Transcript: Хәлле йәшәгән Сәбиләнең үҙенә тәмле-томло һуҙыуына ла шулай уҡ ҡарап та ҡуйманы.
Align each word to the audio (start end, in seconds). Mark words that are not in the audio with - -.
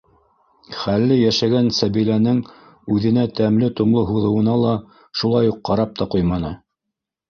Хәлле 0.77 1.17
йәшәгән 1.25 1.69
Сәбиләнең 1.81 2.41
үҙенә 2.97 3.29
тәмле-томло 3.43 4.07
һуҙыуына 4.11 4.59
ла 4.67 4.77
шулай 5.23 5.57
уҡ 5.57 5.65
ҡарап 5.73 5.99
та 6.03 6.13
ҡуйманы. 6.15 6.57